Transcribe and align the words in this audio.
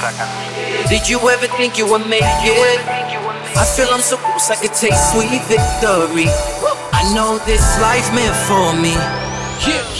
seconds. 0.00 0.88
Did 0.88 1.08
you 1.08 1.20
ever 1.28 1.46
think 1.60 1.76
you 1.76 1.86
would 1.86 2.08
make 2.08 2.24
it? 2.24 2.80
I 3.56 3.64
feel 3.76 3.88
I'm 3.92 4.00
so 4.00 4.16
close, 4.16 4.50
I 4.50 4.56
could 4.56 4.72
taste 4.72 5.12
sweet 5.12 5.42
victory. 5.44 6.26
I 6.92 7.04
know 7.14 7.38
this 7.44 7.62
life 7.80 8.08
meant 8.16 8.34
for 8.48 8.72
me. 8.80 8.96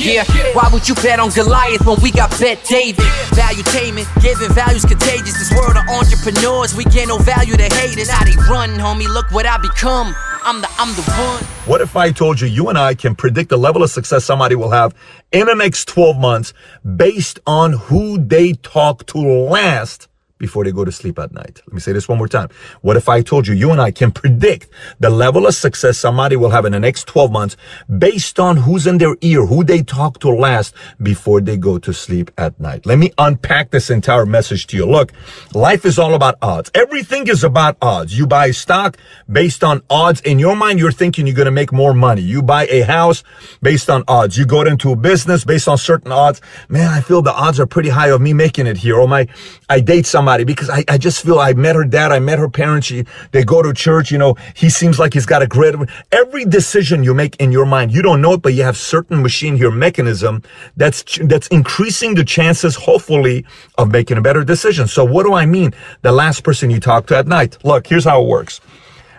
Yeah, 0.00 0.24
why 0.54 0.70
would 0.72 0.88
you 0.88 0.94
bet 0.96 1.20
on 1.20 1.28
Goliath 1.30 1.84
when 1.84 2.00
we 2.00 2.10
got 2.10 2.30
Bet 2.40 2.64
David? 2.64 3.04
Valuetainment, 3.36 4.08
giving 4.22 4.48
values 4.54 4.86
contagious. 4.86 5.36
This 5.36 5.52
world 5.52 5.76
of 5.76 5.84
entrepreneurs, 5.88 6.74
we 6.74 6.84
get 6.84 7.08
no 7.08 7.18
value 7.18 7.56
to 7.56 7.68
haters. 7.74 8.08
How 8.08 8.24
they 8.24 8.36
run, 8.48 8.70
homie, 8.80 9.06
look 9.06 9.30
what 9.30 9.44
I 9.44 9.58
become. 9.58 10.14
I'm 10.42 10.60
the, 10.60 10.68
I'm 10.78 10.94
the 10.94 11.02
one. 11.02 11.44
What 11.66 11.80
if 11.80 11.96
I 11.96 12.10
told 12.12 12.40
you 12.40 12.48
you 12.48 12.68
and 12.68 12.78
I 12.78 12.94
can 12.94 13.14
predict 13.14 13.50
the 13.50 13.56
level 13.56 13.82
of 13.82 13.90
success 13.90 14.24
somebody 14.24 14.54
will 14.54 14.70
have 14.70 14.94
in 15.32 15.46
the 15.46 15.54
next 15.54 15.88
12 15.88 16.18
months 16.18 16.52
based 16.96 17.38
on 17.46 17.74
who 17.74 18.18
they 18.18 18.54
talk 18.54 19.06
to 19.06 19.18
last 19.18 20.08
before 20.40 20.64
they 20.64 20.72
go 20.72 20.84
to 20.84 20.90
sleep 20.90 21.18
at 21.20 21.32
night. 21.32 21.60
Let 21.66 21.74
me 21.74 21.80
say 21.80 21.92
this 21.92 22.08
one 22.08 22.18
more 22.18 22.26
time. 22.26 22.48
What 22.80 22.96
if 22.96 23.08
I 23.08 23.22
told 23.22 23.46
you 23.46 23.54
you 23.54 23.70
and 23.70 23.80
I 23.80 23.92
can 23.92 24.10
predict 24.10 24.68
the 24.98 25.10
level 25.10 25.46
of 25.46 25.54
success 25.54 25.98
somebody 25.98 26.34
will 26.34 26.50
have 26.50 26.64
in 26.64 26.72
the 26.72 26.80
next 26.80 27.06
12 27.06 27.30
months 27.30 27.56
based 27.98 28.40
on 28.40 28.56
who's 28.56 28.86
in 28.86 28.98
their 28.98 29.14
ear, 29.20 29.46
who 29.46 29.62
they 29.62 29.82
talk 29.82 30.18
to 30.20 30.30
last 30.30 30.74
before 31.00 31.40
they 31.40 31.56
go 31.56 31.78
to 31.78 31.92
sleep 31.92 32.30
at 32.38 32.58
night? 32.58 32.86
Let 32.86 32.98
me 32.98 33.12
unpack 33.18 33.70
this 33.70 33.90
entire 33.90 34.26
message 34.26 34.66
to 34.68 34.76
you. 34.76 34.86
Look, 34.86 35.12
life 35.54 35.84
is 35.84 35.98
all 35.98 36.14
about 36.14 36.36
odds. 36.40 36.70
Everything 36.74 37.28
is 37.28 37.44
about 37.44 37.76
odds. 37.82 38.18
You 38.18 38.26
buy 38.26 38.50
stock 38.50 38.96
based 39.30 39.62
on 39.62 39.82
odds. 39.90 40.22
In 40.22 40.38
your 40.38 40.56
mind, 40.56 40.80
you're 40.80 40.90
thinking 40.90 41.26
you're 41.26 41.36
going 41.36 41.44
to 41.44 41.52
make 41.52 41.70
more 41.70 41.92
money. 41.92 42.22
You 42.22 42.40
buy 42.40 42.66
a 42.68 42.80
house 42.80 43.22
based 43.60 43.90
on 43.90 44.04
odds. 44.08 44.38
You 44.38 44.46
go 44.46 44.62
into 44.62 44.90
a 44.90 44.96
business 44.96 45.44
based 45.44 45.68
on 45.68 45.76
certain 45.76 46.12
odds. 46.12 46.40
Man, 46.70 46.88
I 46.88 47.02
feel 47.02 47.20
the 47.20 47.32
odds 47.32 47.60
are 47.60 47.66
pretty 47.66 47.90
high 47.90 48.08
of 48.08 48.22
me 48.22 48.32
making 48.32 48.66
it 48.66 48.78
here. 48.78 48.96
Or 48.96 49.06
my, 49.06 49.28
I 49.68 49.80
date 49.80 50.06
somebody 50.06 50.29
because 50.38 50.70
I, 50.70 50.84
I 50.88 50.98
just 50.98 51.22
feel 51.22 51.38
I 51.38 51.52
met 51.52 51.76
her 51.76 51.84
dad, 51.84 52.12
I 52.12 52.18
met 52.18 52.38
her 52.38 52.48
parents. 52.48 52.86
She, 52.86 53.04
they 53.32 53.44
go 53.44 53.62
to 53.62 53.72
church, 53.72 54.10
you 54.10 54.18
know, 54.18 54.36
he 54.54 54.68
seems 54.68 54.98
like 54.98 55.14
he's 55.14 55.26
got 55.26 55.42
a 55.42 55.46
great, 55.46 55.74
every 56.12 56.44
decision 56.44 57.04
you 57.04 57.14
make 57.14 57.36
in 57.36 57.52
your 57.52 57.66
mind, 57.66 57.92
you 57.92 58.02
don't 58.02 58.20
know 58.20 58.34
it, 58.34 58.42
but 58.42 58.54
you 58.54 58.62
have 58.62 58.76
certain 58.76 59.22
machine 59.22 59.56
here 59.56 59.70
mechanism 59.70 60.42
that's, 60.76 61.18
that's 61.24 61.48
increasing 61.48 62.14
the 62.14 62.24
chances, 62.24 62.76
hopefully, 62.76 63.44
of 63.78 63.90
making 63.90 64.18
a 64.18 64.22
better 64.22 64.44
decision. 64.44 64.86
So 64.86 65.04
what 65.04 65.24
do 65.24 65.34
I 65.34 65.46
mean? 65.46 65.72
The 66.02 66.12
last 66.12 66.44
person 66.44 66.70
you 66.70 66.80
talk 66.80 67.06
to 67.08 67.16
at 67.16 67.26
night. 67.26 67.58
Look, 67.64 67.86
here's 67.86 68.04
how 68.04 68.22
it 68.22 68.28
works. 68.28 68.60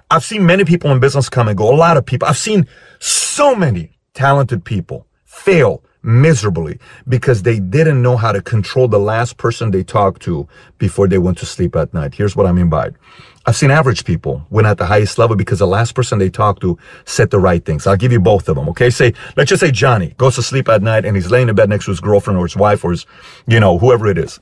I've 0.10 0.24
seen 0.24 0.46
many 0.46 0.66
people 0.66 0.92
in 0.92 1.00
business 1.00 1.30
come 1.30 1.48
and 1.48 1.58
go, 1.58 1.74
a 1.74 1.76
lot 1.76 1.96
of 1.98 2.06
people. 2.06 2.28
I've 2.28 2.38
seen 2.38 2.68
so 3.00 3.56
many 3.56 3.98
talented 4.14 4.66
people 4.66 5.08
fail 5.24 5.84
miserably 6.04 6.80
because 7.08 7.44
they 7.44 7.60
didn't 7.60 8.02
know 8.02 8.18
how 8.18 8.32
to 8.32 8.42
control 8.42 8.88
the 8.88 9.00
last 9.00 9.38
person 9.38 9.72
they 9.72 9.84
talked 9.84 10.22
to 10.24 10.48
before 10.78 11.08
they 11.08 11.18
went 11.18 11.38
to 11.38 11.46
sleep 11.46 11.76
at 11.76 11.94
night. 11.94 12.16
Here's 12.16 12.36
what 12.36 12.46
I 12.46 12.52
mean 12.52 12.70
by 12.70 12.88
it. 12.88 12.96
I've 13.46 13.56
seen 13.56 13.72
average 13.72 14.06
people 14.06 14.46
win 14.50 14.66
at 14.66 14.78
the 14.78 14.86
highest 14.86 15.18
level 15.18 15.36
because 15.36 15.60
the 15.60 15.68
last 15.68 15.96
person 15.96 16.20
they 16.20 16.30
talked 16.30 16.62
to 16.62 16.78
said 17.06 17.32
the 17.32 17.40
right 17.40 17.64
things. 17.64 17.88
I'll 17.88 17.98
give 17.98 18.12
you 18.12 18.20
both 18.20 18.48
of 18.50 18.56
them. 18.56 18.70
Okay. 18.70 18.90
Say, 18.90 19.14
let's 19.36 19.50
just 19.50 19.62
say 19.62 19.72
Johnny 19.72 20.14
goes 20.18 20.36
to 20.36 20.44
sleep 20.44 20.70
at 20.70 20.84
night 20.84 21.06
and 21.06 21.16
he's 21.16 21.32
laying 21.32 21.50
in 21.50 21.56
bed 21.56 21.70
next 21.70 21.86
to 21.86 21.92
his 21.92 22.00
girlfriend 22.00 22.38
or 22.40 22.46
his 22.46 22.56
wife 22.56 22.84
or 22.84 22.92
his, 22.92 23.06
you 23.48 23.60
know, 23.60 23.78
whoever 23.78 24.08
it 24.08 24.18
is 24.18 24.40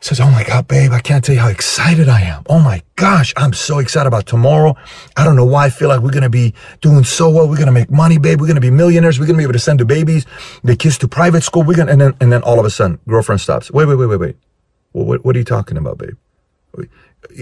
says, 0.00 0.20
Oh 0.20 0.30
my 0.30 0.44
God, 0.44 0.66
babe, 0.66 0.92
I 0.92 1.00
can't 1.00 1.24
tell 1.24 1.34
you 1.34 1.40
how 1.40 1.48
excited 1.48 2.08
I 2.08 2.22
am. 2.22 2.42
Oh 2.48 2.58
my 2.58 2.82
gosh, 2.96 3.32
I'm 3.36 3.52
so 3.52 3.78
excited 3.78 4.06
about 4.06 4.26
tomorrow. 4.26 4.74
I 5.16 5.24
don't 5.24 5.36
know 5.36 5.44
why 5.44 5.66
I 5.66 5.70
feel 5.70 5.88
like 5.88 6.00
we're 6.00 6.10
going 6.10 6.22
to 6.22 6.30
be 6.30 6.54
doing 6.80 7.04
so 7.04 7.30
well. 7.30 7.48
We're 7.48 7.56
going 7.56 7.66
to 7.66 7.72
make 7.72 7.90
money, 7.90 8.18
babe. 8.18 8.40
We're 8.40 8.46
going 8.46 8.56
to 8.56 8.60
be 8.60 8.70
millionaires. 8.70 9.18
We're 9.18 9.26
going 9.26 9.36
to 9.36 9.40
be 9.40 9.44
able 9.44 9.52
to 9.52 9.58
send 9.58 9.80
the 9.80 9.84
babies, 9.84 10.26
the 10.64 10.76
kids 10.76 10.98
to 10.98 11.08
private 11.08 11.42
school. 11.42 11.62
We're 11.62 11.76
going 11.76 11.86
to, 11.86 11.92
and 11.92 12.00
then, 12.00 12.14
and 12.20 12.32
then 12.32 12.42
all 12.42 12.58
of 12.58 12.64
a 12.64 12.70
sudden, 12.70 12.98
girlfriend 13.06 13.40
stops. 13.40 13.70
Wait, 13.70 13.86
wait, 13.86 13.96
wait, 13.96 14.06
wait, 14.06 14.20
wait. 14.20 14.36
What, 14.92 15.24
what 15.24 15.36
are 15.36 15.38
you 15.38 15.44
talking 15.44 15.76
about, 15.76 15.98
babe? 15.98 16.16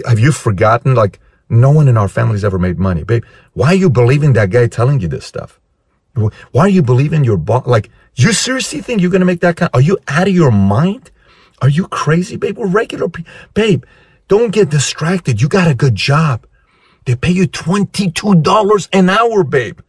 Have 0.07 0.19
you 0.19 0.33
forgotten? 0.33 0.95
Like, 0.95 1.21
no 1.49 1.71
one 1.71 1.89
in 1.89 1.97
our 1.97 2.09
family's 2.09 2.45
ever 2.45 2.59
made 2.59 2.79
money, 2.79 3.05
babe. 3.05 3.25
Why 3.55 3.69
are 3.69 3.75
you 3.75 3.89
believing 3.89 4.35
that 4.35 4.51
guy 4.51 4.67
telling 4.67 5.01
you 5.01 5.09
this 5.09 5.25
stuff? 5.25 5.61
Why 6.51 6.63
are 6.63 6.69
you 6.69 6.83
believing 6.83 7.25
your 7.25 7.37
boss? 7.37 7.67
Like, 7.67 7.91
you 8.17 8.33
seriously 8.33 8.81
think 8.81 9.01
you're 9.01 9.11
going 9.11 9.21
to 9.21 9.27
make 9.27 9.41
that 9.41 9.57
kind? 9.57 9.71
Are 9.73 9.81
you 9.81 9.99
out 10.09 10.27
of 10.27 10.35
your 10.35 10.51
mind? 10.51 11.11
Are 11.61 11.69
you 11.69 11.89
crazy, 11.89 12.37
babe? 12.37 12.59
We're 12.59 12.69
regular 12.69 13.09
people. 13.09 13.33
Babe, 13.55 13.85
don't 14.29 14.53
get 14.53 14.71
distracted. 14.71 15.41
You 15.41 15.49
got 15.49 15.71
a 15.71 15.75
good 15.75 15.95
job. 15.95 16.47
They 17.05 17.17
pay 17.17 17.33
you 17.33 17.49
$22 17.49 18.89
an 18.93 19.09
hour, 19.09 19.45
babe. 19.45 19.81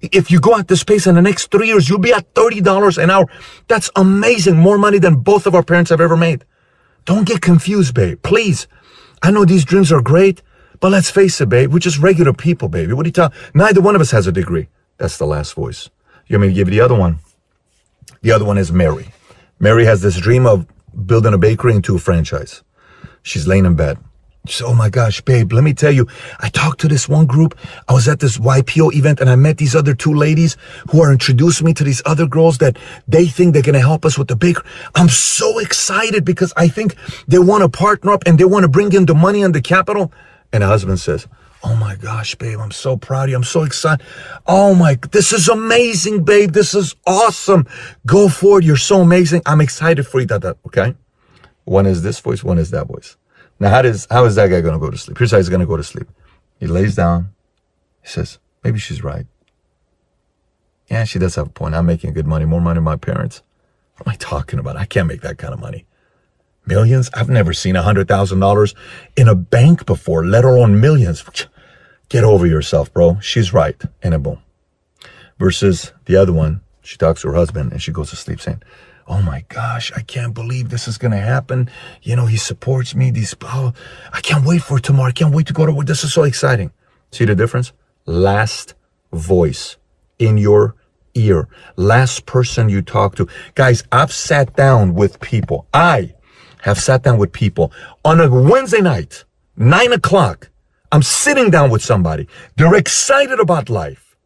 If 0.00 0.30
you 0.30 0.40
go 0.40 0.56
at 0.56 0.68
this 0.68 0.84
pace 0.84 1.06
in 1.06 1.14
the 1.14 1.22
next 1.22 1.50
three 1.50 1.68
years, 1.68 1.88
you'll 1.88 1.98
be 1.98 2.12
at 2.12 2.32
$30 2.34 3.02
an 3.02 3.10
hour. 3.10 3.26
That's 3.66 3.90
amazing. 3.96 4.56
More 4.56 4.78
money 4.78 4.98
than 4.98 5.16
both 5.16 5.46
of 5.46 5.54
our 5.54 5.62
parents 5.62 5.90
have 5.90 6.00
ever 6.00 6.16
made. 6.16 6.44
Don't 7.04 7.26
get 7.26 7.40
confused, 7.40 7.94
babe. 7.94 8.22
Please. 8.22 8.68
I 9.22 9.30
know 9.30 9.44
these 9.44 9.64
dreams 9.64 9.90
are 9.90 10.02
great, 10.02 10.42
but 10.80 10.92
let's 10.92 11.10
face 11.10 11.40
it, 11.40 11.48
babe. 11.48 11.72
We're 11.72 11.80
just 11.80 11.98
regular 11.98 12.32
people, 12.32 12.68
baby. 12.68 12.92
What 12.92 13.04
do 13.04 13.08
you 13.08 13.12
tell? 13.12 13.32
Neither 13.54 13.80
one 13.80 13.96
of 13.96 14.00
us 14.00 14.12
has 14.12 14.26
a 14.26 14.32
degree. 14.32 14.68
That's 14.98 15.18
the 15.18 15.26
last 15.26 15.54
voice. 15.54 15.90
You 16.26 16.36
want 16.36 16.42
me 16.42 16.48
to 16.48 16.54
give 16.54 16.68
you 16.68 16.74
the 16.74 16.84
other 16.84 16.94
one? 16.94 17.18
The 18.20 18.32
other 18.32 18.44
one 18.44 18.58
is 18.58 18.70
Mary. 18.70 19.08
Mary 19.58 19.84
has 19.84 20.02
this 20.02 20.16
dream 20.18 20.46
of 20.46 20.66
building 21.06 21.34
a 21.34 21.38
bakery 21.38 21.74
into 21.74 21.96
a 21.96 21.98
franchise. 21.98 22.62
She's 23.22 23.46
laying 23.46 23.64
in 23.64 23.74
bed. 23.74 23.98
Said, 24.46 24.66
Oh 24.66 24.74
my 24.74 24.88
gosh, 24.88 25.20
babe, 25.20 25.52
let 25.52 25.62
me 25.62 25.74
tell 25.74 25.90
you, 25.90 26.06
I 26.40 26.48
talked 26.48 26.80
to 26.80 26.88
this 26.88 27.08
one 27.08 27.26
group. 27.26 27.58
I 27.88 27.92
was 27.92 28.08
at 28.08 28.20
this 28.20 28.38
YPO 28.38 28.94
event 28.94 29.20
and 29.20 29.28
I 29.28 29.36
met 29.36 29.58
these 29.58 29.76
other 29.76 29.94
two 29.94 30.14
ladies 30.14 30.56
who 30.90 31.02
are 31.02 31.12
introducing 31.12 31.66
me 31.66 31.74
to 31.74 31.84
these 31.84 32.00
other 32.06 32.26
girls 32.26 32.58
that 32.58 32.78
they 33.06 33.26
think 33.26 33.52
they're 33.52 33.62
going 33.62 33.74
to 33.74 33.80
help 33.80 34.06
us 34.06 34.16
with 34.16 34.28
the 34.28 34.36
bakery. 34.36 34.64
I'm 34.94 35.08
so 35.08 35.58
excited 35.58 36.24
because 36.24 36.52
I 36.56 36.68
think 36.68 36.94
they 37.26 37.38
want 37.38 37.62
to 37.62 37.68
partner 37.68 38.12
up 38.12 38.22
and 38.26 38.38
they 38.38 38.44
want 38.44 38.64
to 38.64 38.68
bring 38.68 38.92
in 38.92 39.04
the 39.04 39.14
money 39.14 39.42
and 39.42 39.54
the 39.54 39.60
capital. 39.60 40.12
And 40.52 40.62
the 40.62 40.66
husband 40.66 40.98
says, 41.00 41.28
Oh 41.62 41.74
my 41.74 41.96
gosh, 41.96 42.34
babe, 42.36 42.58
I'm 42.60 42.70
so 42.70 42.96
proud 42.96 43.24
of 43.24 43.30
you. 43.30 43.36
I'm 43.36 43.44
so 43.44 43.64
excited. 43.64 44.04
Oh 44.46 44.74
my, 44.74 44.96
this 45.10 45.32
is 45.32 45.48
amazing, 45.48 46.24
babe. 46.24 46.52
This 46.52 46.74
is 46.74 46.94
awesome. 47.06 47.66
Go 48.06 48.28
forward. 48.28 48.64
You're 48.64 48.76
so 48.76 49.00
amazing. 49.00 49.42
I'm 49.44 49.60
excited 49.60 50.06
for 50.06 50.20
you. 50.20 50.26
That, 50.26 50.56
okay? 50.66 50.94
One 51.64 51.86
is 51.86 52.02
this 52.02 52.20
voice, 52.20 52.44
one 52.44 52.58
is 52.58 52.70
that 52.70 52.86
voice. 52.86 53.16
Now, 53.58 53.70
how 53.70 53.82
does, 53.82 54.06
how 54.08 54.24
is 54.24 54.36
that 54.36 54.48
guy 54.48 54.60
going 54.60 54.74
to 54.74 54.78
go 54.78 54.90
to 54.90 54.96
sleep? 54.96 55.18
Here's 55.18 55.32
how 55.32 55.38
he's 55.38 55.48
going 55.48 55.60
to 55.60 55.66
go 55.66 55.76
to 55.76 55.82
sleep. 55.82 56.08
He 56.60 56.66
lays 56.66 56.94
down. 56.94 57.34
He 58.02 58.08
says, 58.08 58.38
maybe 58.62 58.78
she's 58.78 59.02
right. 59.02 59.26
Yeah, 60.88 61.04
she 61.04 61.18
does 61.18 61.34
have 61.34 61.48
a 61.48 61.50
point. 61.50 61.74
I'm 61.74 61.86
making 61.86 62.12
good 62.12 62.26
money, 62.26 62.44
more 62.44 62.60
money 62.60 62.76
than 62.76 62.84
my 62.84 62.96
parents. 62.96 63.42
What 63.96 64.06
am 64.06 64.12
I 64.12 64.16
talking 64.16 64.60
about? 64.60 64.76
I 64.76 64.84
can't 64.84 65.08
make 65.08 65.22
that 65.22 65.38
kind 65.38 65.52
of 65.52 65.60
money. 65.60 65.86
Millions? 66.68 67.10
I've 67.14 67.30
never 67.30 67.52
seen 67.52 67.76
a 67.76 67.82
hundred 67.82 68.08
thousand 68.08 68.40
dollars 68.40 68.74
in 69.16 69.26
a 69.26 69.34
bank 69.34 69.86
before, 69.86 70.24
let 70.24 70.44
alone 70.44 70.80
millions. 70.80 71.24
Get 72.10 72.24
over 72.24 72.46
yourself, 72.46 72.92
bro. 72.92 73.18
She's 73.20 73.52
right. 73.52 73.80
And 74.02 74.14
a 74.14 74.18
boom. 74.18 74.42
Versus 75.38 75.92
the 76.04 76.16
other 76.16 76.32
one, 76.32 76.60
she 76.82 76.96
talks 76.96 77.22
to 77.22 77.28
her 77.28 77.34
husband 77.34 77.72
and 77.72 77.82
she 77.82 77.92
goes 77.92 78.10
to 78.10 78.16
sleep 78.16 78.40
saying, 78.40 78.62
Oh 79.06 79.22
my 79.22 79.44
gosh, 79.48 79.90
I 79.96 80.02
can't 80.02 80.34
believe 80.34 80.68
this 80.68 80.86
is 80.86 80.98
going 80.98 81.12
to 81.12 81.18
happen. 81.18 81.70
You 82.02 82.14
know, 82.16 82.26
he 82.26 82.36
supports 82.36 82.94
me. 82.94 83.10
These, 83.10 83.34
oh, 83.42 83.72
I 84.12 84.20
can't 84.20 84.44
wait 84.44 84.62
for 84.62 84.78
tomorrow. 84.78 85.08
I 85.08 85.12
can't 85.12 85.34
wait 85.34 85.46
to 85.46 85.54
go 85.54 85.64
to 85.64 85.72
work. 85.72 85.86
This 85.86 86.04
is 86.04 86.12
so 86.12 86.24
exciting. 86.24 86.70
See 87.10 87.24
the 87.24 87.34
difference? 87.34 87.72
Last 88.04 88.74
voice 89.12 89.78
in 90.18 90.36
your 90.36 90.76
ear. 91.14 91.48
Last 91.76 92.26
person 92.26 92.68
you 92.68 92.82
talk 92.82 93.16
to. 93.16 93.26
Guys, 93.54 93.82
I've 93.90 94.12
sat 94.12 94.54
down 94.56 94.94
with 94.94 95.20
people. 95.20 95.66
I 95.72 96.12
have 96.68 96.78
sat 96.78 97.02
down 97.02 97.18
with 97.18 97.32
people 97.32 97.72
on 98.04 98.20
a 98.20 98.30
Wednesday 98.30 98.80
night, 98.80 99.24
nine 99.56 99.92
o'clock. 99.92 100.50
I'm 100.92 101.02
sitting 101.02 101.50
down 101.50 101.70
with 101.70 101.82
somebody. 101.82 102.28
They're 102.56 102.74
excited 102.74 103.40
about 103.40 103.68
life. 103.68 104.16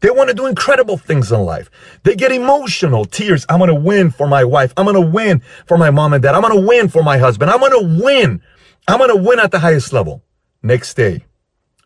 They 0.00 0.10
want 0.10 0.28
to 0.28 0.34
do 0.34 0.46
incredible 0.46 0.98
things 0.98 1.32
in 1.32 1.40
life. 1.40 1.70
They 2.02 2.14
get 2.14 2.32
emotional, 2.32 3.06
tears. 3.06 3.46
I'm 3.48 3.58
going 3.58 3.68
to 3.68 3.74
win 3.74 4.10
for 4.10 4.26
my 4.26 4.44
wife. 4.44 4.72
I'm 4.76 4.84
going 4.84 5.02
to 5.02 5.10
win 5.10 5.42
for 5.66 5.78
my 5.78 5.90
mom 5.90 6.12
and 6.12 6.22
dad. 6.22 6.34
I'm 6.34 6.42
going 6.42 6.54
to 6.54 6.66
win 6.66 6.88
for 6.88 7.02
my 7.02 7.16
husband. 7.18 7.50
I'm 7.50 7.60
going 7.60 7.72
to 7.72 8.04
win. 8.04 8.42
I'm 8.86 8.98
going 8.98 9.10
to 9.10 9.22
win 9.28 9.38
at 9.38 9.50
the 9.50 9.58
highest 9.58 9.92
level. 9.92 10.22
Next 10.62 10.94
day, 10.94 11.24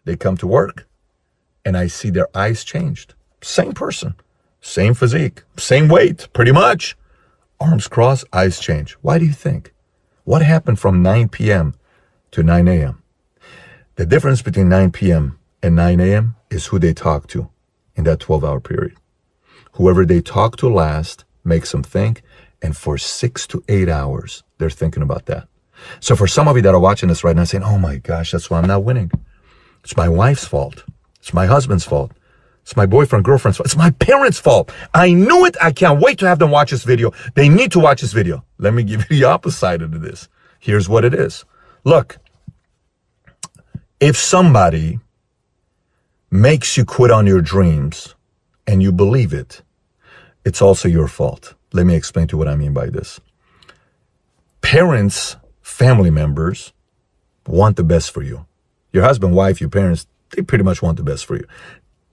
they 0.04 0.16
come 0.16 0.36
to 0.38 0.46
work 0.46 0.88
and 1.64 1.76
I 1.76 1.86
see 1.86 2.10
their 2.10 2.28
eyes 2.36 2.64
changed. 2.64 3.14
Same 3.42 3.72
person, 3.72 4.14
same 4.60 4.94
physique, 4.94 5.42
same 5.56 5.88
weight, 5.88 6.28
pretty 6.32 6.52
much. 6.52 6.96
Arms 7.60 7.88
crossed, 7.88 8.24
eyes 8.32 8.58
change. 8.58 8.92
Why 9.02 9.18
do 9.18 9.24
you 9.24 9.32
think? 9.32 9.72
What 10.30 10.42
happened 10.42 10.78
from 10.78 11.02
9 11.02 11.30
p.m. 11.30 11.74
to 12.30 12.44
9 12.44 12.68
a.m.? 12.68 13.02
The 13.96 14.06
difference 14.06 14.42
between 14.42 14.68
9 14.68 14.92
p.m. 14.92 15.40
and 15.60 15.74
9 15.74 15.98
a.m. 15.98 16.36
is 16.52 16.66
who 16.66 16.78
they 16.78 16.94
talk 16.94 17.26
to 17.30 17.50
in 17.96 18.04
that 18.04 18.20
12 18.20 18.44
hour 18.44 18.60
period. 18.60 18.96
Whoever 19.72 20.06
they 20.06 20.20
talk 20.20 20.56
to 20.58 20.68
last 20.68 21.24
makes 21.42 21.72
them 21.72 21.82
think, 21.82 22.22
and 22.62 22.76
for 22.76 22.96
six 22.96 23.44
to 23.48 23.64
eight 23.66 23.88
hours, 23.88 24.44
they're 24.58 24.70
thinking 24.70 25.02
about 25.02 25.26
that. 25.26 25.48
So 25.98 26.14
for 26.14 26.28
some 26.28 26.46
of 26.46 26.54
you 26.54 26.62
that 26.62 26.76
are 26.76 26.78
watching 26.78 27.08
this 27.08 27.24
right 27.24 27.34
now 27.34 27.42
saying, 27.42 27.64
oh 27.64 27.78
my 27.78 27.96
gosh, 27.96 28.30
that's 28.30 28.48
why 28.48 28.60
I'm 28.60 28.68
not 28.68 28.84
winning. 28.84 29.10
It's 29.82 29.96
my 29.96 30.08
wife's 30.08 30.44
fault. 30.44 30.84
It's 31.18 31.34
my 31.34 31.46
husband's 31.46 31.84
fault. 31.84 32.12
It's 32.70 32.76
my 32.76 32.86
boyfriend, 32.86 33.24
girlfriend's 33.24 33.56
fault. 33.56 33.66
It's 33.66 33.76
my 33.76 33.90
parents' 33.90 34.38
fault. 34.38 34.70
I 34.94 35.12
knew 35.12 35.44
it. 35.44 35.56
I 35.60 35.72
can't 35.72 36.00
wait 36.00 36.20
to 36.20 36.28
have 36.28 36.38
them 36.38 36.52
watch 36.52 36.70
this 36.70 36.84
video. 36.84 37.12
They 37.34 37.48
need 37.48 37.72
to 37.72 37.80
watch 37.80 38.00
this 38.00 38.12
video. 38.12 38.44
Let 38.58 38.74
me 38.74 38.84
give 38.84 39.00
you 39.10 39.18
the 39.18 39.24
opposite 39.24 39.82
of 39.82 40.00
this. 40.00 40.28
Here's 40.60 40.88
what 40.88 41.04
it 41.04 41.12
is. 41.12 41.44
Look, 41.82 42.18
if 43.98 44.16
somebody 44.16 45.00
makes 46.30 46.76
you 46.76 46.84
quit 46.84 47.10
on 47.10 47.26
your 47.26 47.40
dreams 47.40 48.14
and 48.68 48.80
you 48.80 48.92
believe 48.92 49.32
it, 49.32 49.62
it's 50.44 50.62
also 50.62 50.86
your 50.88 51.08
fault. 51.08 51.54
Let 51.72 51.86
me 51.86 51.96
explain 51.96 52.28
to 52.28 52.34
you 52.34 52.38
what 52.38 52.46
I 52.46 52.54
mean 52.54 52.72
by 52.72 52.86
this. 52.86 53.18
Parents, 54.60 55.34
family 55.60 56.10
members 56.10 56.72
want 57.48 57.74
the 57.76 57.82
best 57.82 58.12
for 58.12 58.22
you. 58.22 58.46
Your 58.92 59.02
husband, 59.02 59.34
wife, 59.34 59.60
your 59.60 59.70
parents, 59.70 60.06
they 60.30 60.42
pretty 60.42 60.62
much 60.62 60.80
want 60.80 60.96
the 60.96 61.02
best 61.02 61.26
for 61.26 61.34
you. 61.34 61.46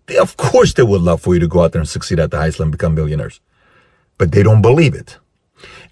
They, 0.08 0.18
of 0.18 0.38
course, 0.38 0.74
they 0.74 0.84
would 0.84 1.02
love 1.02 1.22
for 1.22 1.34
you 1.34 1.40
to 1.42 1.48
go 1.48 1.64
out 1.64 1.74
there 1.74 1.82
and 1.82 1.90
succeed 1.90 2.20
at 2.20 2.32
the 2.32 2.38
highest 2.38 2.60
level 2.60 2.70
and 2.70 2.72
become 2.72 2.96
millionaires, 2.96 3.40
but 4.18 4.32
they 4.32 4.42
don't 4.42 4.62
believe 4.62 4.96
it. 4.96 5.18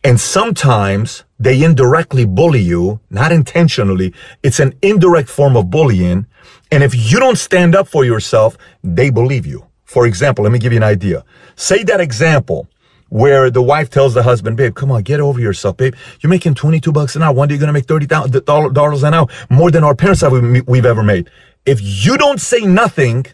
And 0.03 0.19
sometimes 0.19 1.23
they 1.39 1.63
indirectly 1.63 2.25
bully 2.25 2.61
you, 2.61 2.99
not 3.09 3.31
intentionally. 3.31 4.13
It's 4.43 4.59
an 4.59 4.73
indirect 4.81 5.29
form 5.29 5.57
of 5.57 5.69
bullying. 5.69 6.27
And 6.71 6.83
if 6.83 6.93
you 6.93 7.19
don't 7.19 7.37
stand 7.37 7.75
up 7.75 7.87
for 7.87 8.05
yourself, 8.05 8.57
they 8.83 9.09
believe 9.09 9.45
you. 9.45 9.65
For 9.83 10.05
example, 10.05 10.43
let 10.43 10.51
me 10.51 10.59
give 10.59 10.71
you 10.71 10.77
an 10.77 10.83
idea. 10.83 11.25
Say 11.55 11.83
that 11.83 11.99
example 11.99 12.67
where 13.09 13.49
the 13.49 13.61
wife 13.61 13.89
tells 13.89 14.13
the 14.13 14.23
husband, 14.23 14.57
babe, 14.57 14.75
come 14.75 14.91
on, 14.91 15.03
get 15.03 15.19
over 15.19 15.39
yourself, 15.39 15.77
babe. 15.77 15.95
You're 16.21 16.29
making 16.29 16.55
22 16.55 16.91
bucks 16.91 17.15
an 17.15 17.23
hour. 17.23 17.33
One 17.33 17.47
day 17.47 17.55
you're 17.55 17.59
going 17.59 17.67
to 17.67 17.73
make 17.73 17.87
$30,000 17.87 19.03
an 19.07 19.13
hour, 19.13 19.27
more 19.49 19.71
than 19.71 19.83
our 19.83 19.95
parents 19.95 20.21
have 20.21 20.33
we've 20.67 20.85
ever 20.85 21.03
made. 21.03 21.29
If 21.65 21.79
you 21.81 22.17
don't 22.17 22.39
say 22.39 22.61
nothing, 22.61 23.25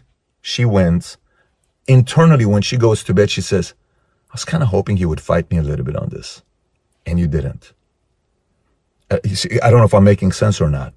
she 0.42 0.64
wins. 0.64 1.16
Internally, 1.86 2.44
when 2.44 2.62
she 2.62 2.76
goes 2.76 3.02
to 3.04 3.14
bed, 3.14 3.30
she 3.30 3.40
says, 3.40 3.74
I 4.30 4.34
was 4.34 4.44
kind 4.44 4.62
of 4.62 4.68
hoping 4.68 4.98
he 4.98 5.06
would 5.06 5.20
fight 5.20 5.50
me 5.50 5.58
a 5.58 5.62
little 5.62 5.84
bit 5.84 5.96
on 5.96 6.10
this. 6.10 6.42
And 7.06 7.18
you 7.18 7.26
didn't. 7.26 7.72
Uh, 9.10 9.18
you 9.24 9.36
see, 9.36 9.60
I 9.60 9.70
don't 9.70 9.78
know 9.78 9.86
if 9.86 9.94
I'm 9.94 10.04
making 10.04 10.32
sense 10.32 10.60
or 10.60 10.68
not. 10.68 10.94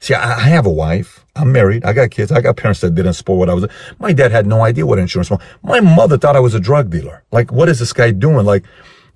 See, 0.00 0.14
I, 0.14 0.36
I, 0.36 0.40
have 0.40 0.64
a 0.64 0.70
wife. 0.70 1.24
I'm 1.34 1.50
married. 1.50 1.84
I 1.84 1.92
got 1.92 2.10
kids. 2.10 2.30
I 2.30 2.40
got 2.40 2.56
parents 2.56 2.80
that 2.80 2.94
didn't 2.94 3.14
support 3.14 3.38
what 3.38 3.50
I 3.50 3.54
was. 3.54 3.66
My 3.98 4.12
dad 4.12 4.30
had 4.30 4.46
no 4.46 4.62
idea 4.62 4.86
what 4.86 4.98
insurance 4.98 5.30
was. 5.30 5.40
My 5.62 5.80
mother 5.80 6.16
thought 6.16 6.36
I 6.36 6.40
was 6.40 6.54
a 6.54 6.60
drug 6.60 6.90
dealer. 6.90 7.24
Like, 7.32 7.50
what 7.50 7.68
is 7.68 7.80
this 7.80 7.92
guy 7.92 8.12
doing? 8.12 8.46
Like, 8.46 8.64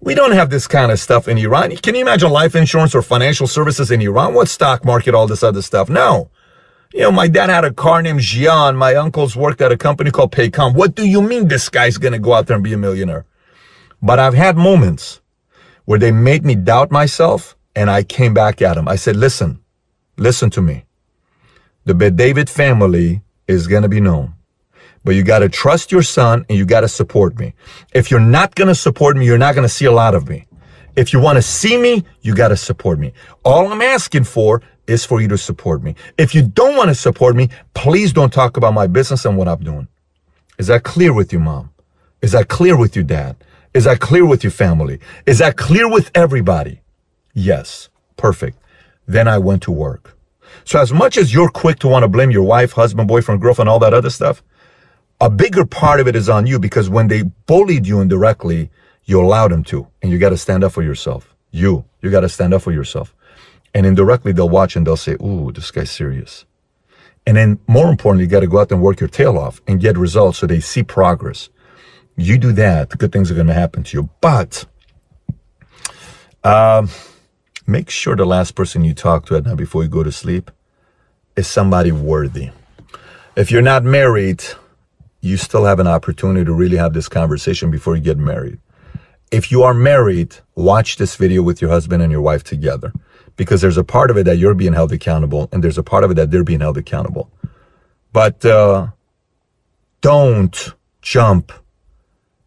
we 0.00 0.14
don't 0.14 0.32
have 0.32 0.50
this 0.50 0.66
kind 0.66 0.90
of 0.90 0.98
stuff 0.98 1.28
in 1.28 1.38
Iran. 1.38 1.74
Can 1.76 1.94
you 1.94 2.00
imagine 2.00 2.30
life 2.30 2.56
insurance 2.56 2.94
or 2.94 3.02
financial 3.02 3.46
services 3.46 3.90
in 3.92 4.00
Iran? 4.02 4.34
What 4.34 4.48
stock 4.48 4.84
market, 4.84 5.14
all 5.14 5.28
this 5.28 5.44
other 5.44 5.62
stuff? 5.62 5.88
No. 5.88 6.28
You 6.94 7.00
know, 7.00 7.12
my 7.12 7.26
dad 7.26 7.48
had 7.48 7.64
a 7.64 7.72
car 7.72 8.02
named 8.02 8.20
Jian. 8.20 8.76
My 8.76 8.94
uncles 8.96 9.34
worked 9.34 9.62
at 9.62 9.72
a 9.72 9.78
company 9.78 10.10
called 10.10 10.32
Paycom. 10.32 10.74
What 10.74 10.94
do 10.94 11.08
you 11.08 11.22
mean 11.22 11.48
this 11.48 11.70
guy's 11.70 11.96
going 11.96 12.12
to 12.12 12.18
go 12.18 12.34
out 12.34 12.46
there 12.46 12.54
and 12.56 12.64
be 12.64 12.74
a 12.74 12.78
millionaire? 12.78 13.24
But 14.02 14.18
I've 14.18 14.34
had 14.34 14.56
moments 14.56 15.22
where 15.86 15.98
they 15.98 16.12
made 16.12 16.44
me 16.44 16.54
doubt 16.54 16.90
myself 16.90 17.56
and 17.74 17.90
I 17.90 18.02
came 18.02 18.34
back 18.34 18.60
at 18.60 18.74
them. 18.74 18.88
I 18.88 18.96
said, 18.96 19.16
listen, 19.16 19.60
listen 20.18 20.50
to 20.50 20.60
me. 20.60 20.84
The 21.84 21.94
Bet 21.94 22.16
David 22.16 22.50
family 22.50 23.22
is 23.48 23.66
going 23.66 23.82
to 23.84 23.88
be 23.88 24.00
known. 24.00 24.34
But 25.02 25.14
you 25.14 25.22
got 25.22 25.38
to 25.38 25.48
trust 25.48 25.90
your 25.90 26.02
son 26.02 26.44
and 26.48 26.58
you 26.58 26.66
got 26.66 26.82
to 26.82 26.88
support 26.88 27.38
me. 27.38 27.54
If 27.94 28.10
you're 28.10 28.20
not 28.20 28.54
going 28.54 28.68
to 28.68 28.74
support 28.74 29.16
me, 29.16 29.24
you're 29.24 29.38
not 29.38 29.54
going 29.54 29.66
to 29.66 29.74
see 29.74 29.86
a 29.86 29.92
lot 29.92 30.14
of 30.14 30.28
me. 30.28 30.46
If 30.94 31.12
you 31.14 31.20
want 31.20 31.36
to 31.36 31.42
see 31.42 31.78
me, 31.78 32.04
you 32.20 32.34
got 32.34 32.48
to 32.48 32.56
support 32.56 32.98
me. 32.98 33.14
All 33.44 33.72
I'm 33.72 33.80
asking 33.80 34.24
for 34.24 34.60
is 34.86 35.04
for 35.04 35.20
you 35.20 35.28
to 35.28 35.38
support 35.38 35.82
me. 35.82 35.94
If 36.18 36.34
you 36.34 36.42
don't 36.42 36.76
want 36.76 36.88
to 36.88 36.94
support 36.94 37.36
me, 37.36 37.50
please 37.74 38.12
don't 38.12 38.32
talk 38.32 38.56
about 38.56 38.74
my 38.74 38.86
business 38.86 39.24
and 39.24 39.36
what 39.36 39.48
I'm 39.48 39.62
doing. 39.62 39.88
Is 40.58 40.66
that 40.68 40.82
clear 40.82 41.12
with 41.12 41.32
you, 41.32 41.40
mom? 41.40 41.70
Is 42.20 42.32
that 42.32 42.48
clear 42.48 42.76
with 42.76 42.96
you, 42.96 43.02
dad? 43.02 43.36
Is 43.74 43.84
that 43.84 44.00
clear 44.00 44.26
with 44.26 44.44
your 44.44 44.50
family? 44.50 45.00
Is 45.26 45.38
that 45.38 45.56
clear 45.56 45.90
with 45.90 46.10
everybody? 46.14 46.80
Yes. 47.34 47.88
Perfect. 48.16 48.58
Then 49.06 49.26
I 49.28 49.38
went 49.38 49.62
to 49.62 49.72
work. 49.72 50.16
So 50.64 50.80
as 50.80 50.92
much 50.92 51.16
as 51.16 51.32
you're 51.34 51.48
quick 51.48 51.78
to 51.80 51.88
want 51.88 52.04
to 52.04 52.08
blame 52.08 52.30
your 52.30 52.44
wife, 52.44 52.72
husband, 52.72 53.08
boyfriend, 53.08 53.40
girlfriend, 53.40 53.68
all 53.68 53.78
that 53.80 53.94
other 53.94 54.10
stuff, 54.10 54.42
a 55.20 55.30
bigger 55.30 55.64
part 55.64 56.00
of 56.00 56.06
it 56.08 56.16
is 56.16 56.28
on 56.28 56.46
you 56.46 56.58
because 56.58 56.88
when 56.88 57.08
they 57.08 57.22
bullied 57.22 57.86
you 57.86 58.00
indirectly, 58.00 58.70
you 59.04 59.20
allowed 59.20 59.50
them 59.52 59.64
to, 59.64 59.86
and 60.02 60.12
you 60.12 60.18
got 60.18 60.30
to 60.30 60.36
stand 60.36 60.62
up 60.64 60.72
for 60.72 60.82
yourself. 60.82 61.34
You, 61.50 61.84
you 62.00 62.10
got 62.10 62.20
to 62.20 62.28
stand 62.28 62.54
up 62.54 62.62
for 62.62 62.72
yourself. 62.72 63.14
And 63.74 63.86
indirectly, 63.86 64.32
they'll 64.32 64.48
watch 64.48 64.76
and 64.76 64.86
they'll 64.86 64.96
say, 64.96 65.12
ooh, 65.14 65.50
this 65.52 65.70
guy's 65.70 65.90
serious. 65.90 66.44
And 67.26 67.36
then 67.36 67.60
more 67.66 67.88
importantly, 67.88 68.24
you 68.24 68.30
got 68.30 68.40
to 68.40 68.46
go 68.46 68.60
out 68.60 68.72
and 68.72 68.82
work 68.82 69.00
your 69.00 69.08
tail 69.08 69.38
off 69.38 69.60
and 69.66 69.80
get 69.80 69.96
results 69.96 70.38
so 70.38 70.46
they 70.46 70.60
see 70.60 70.82
progress. 70.82 71.48
You 72.16 72.36
do 72.36 72.52
that, 72.52 72.90
good 72.98 73.12
things 73.12 73.30
are 73.30 73.34
going 73.34 73.46
to 73.46 73.54
happen 73.54 73.84
to 73.84 73.96
you. 73.96 74.10
But 74.20 74.66
uh, 76.44 76.86
make 77.66 77.88
sure 77.88 78.16
the 78.16 78.26
last 78.26 78.54
person 78.54 78.84
you 78.84 78.92
talk 78.92 79.26
to 79.26 79.36
at 79.36 79.44
night 79.44 79.56
before 79.56 79.82
you 79.82 79.88
go 79.88 80.02
to 80.02 80.12
sleep 80.12 80.50
is 81.36 81.46
somebody 81.46 81.92
worthy. 81.92 82.50
If 83.36 83.50
you're 83.50 83.62
not 83.62 83.84
married, 83.84 84.44
you 85.20 85.36
still 85.36 85.64
have 85.64 85.78
an 85.78 85.86
opportunity 85.86 86.44
to 86.44 86.52
really 86.52 86.76
have 86.76 86.92
this 86.92 87.08
conversation 87.08 87.70
before 87.70 87.96
you 87.96 88.02
get 88.02 88.18
married. 88.18 88.58
If 89.30 89.50
you 89.50 89.62
are 89.62 89.72
married, 89.72 90.36
watch 90.54 90.96
this 90.96 91.16
video 91.16 91.42
with 91.42 91.62
your 91.62 91.70
husband 91.70 92.02
and 92.02 92.12
your 92.12 92.20
wife 92.20 92.44
together 92.44 92.92
because 93.36 93.60
there's 93.60 93.78
a 93.78 93.84
part 93.84 94.10
of 94.10 94.16
it 94.16 94.24
that 94.24 94.38
you're 94.38 94.54
being 94.54 94.72
held 94.72 94.92
accountable 94.92 95.48
and 95.52 95.62
there's 95.62 95.78
a 95.78 95.82
part 95.82 96.04
of 96.04 96.10
it 96.10 96.14
that 96.14 96.30
they're 96.30 96.44
being 96.44 96.60
held 96.60 96.76
accountable. 96.76 97.30
But 98.12 98.44
uh, 98.44 98.88
don't 100.00 100.74
jump 101.00 101.52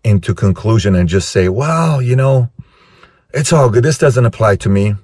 into 0.03 0.35
conclusion 0.35 0.95
and 0.95 1.09
just 1.09 1.29
say, 1.31 1.49
well, 1.49 2.01
you 2.01 2.15
know, 2.15 2.49
it's 3.33 3.51
all 3.51 3.69
good. 3.69 3.83
This 3.83 3.97
doesn't 3.97 4.25
apply 4.25 4.57
to 4.57 4.69
me. 4.69 4.95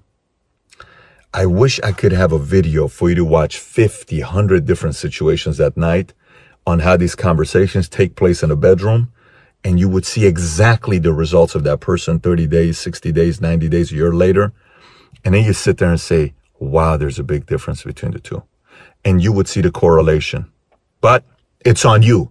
I 1.34 1.46
wish 1.46 1.80
I 1.82 1.92
could 1.92 2.12
have 2.12 2.32
a 2.32 2.40
video 2.40 2.88
for 2.88 3.10
you 3.10 3.16
to 3.16 3.26
watch 3.26 3.58
50, 3.58 4.20
100 4.22 4.66
different 4.66 4.96
situations 4.96 5.60
at 5.60 5.78
night 5.78 6.14
on 6.68 6.80
how 6.80 6.98
these 6.98 7.16
conversations 7.16 7.90
take 7.90 8.16
place 8.16 8.44
in 8.44 8.52
a 8.52 8.56
bedroom. 8.56 9.12
And 9.64 9.80
you 9.80 9.88
would 9.90 10.06
see 10.06 10.26
exactly 10.26 10.98
the 11.00 11.14
results 11.14 11.56
of 11.56 11.64
that 11.64 11.80
person 11.80 12.20
30 12.20 12.48
days, 12.48 12.78
60 12.80 13.12
days, 13.12 13.40
90 13.40 13.70
days, 13.70 13.92
a 13.92 13.96
year 13.96 14.14
later. 14.14 14.54
And 15.24 15.36
then 15.36 15.44
you 15.46 15.54
sit 15.54 15.78
there 15.78 15.90
and 15.90 16.00
say, 16.00 16.34
wow, 16.60 16.98
there's 16.98 17.20
a 17.20 17.24
big 17.24 17.46
difference 17.46 17.84
between 17.84 18.12
the 18.12 18.20
two. 18.20 18.44
And 19.04 19.22
you 19.22 19.32
would 19.32 19.48
see 19.48 19.62
the 19.62 19.72
correlation. 19.72 20.52
But 21.00 21.24
it's 21.66 21.86
on 21.86 22.02
you 22.02 22.31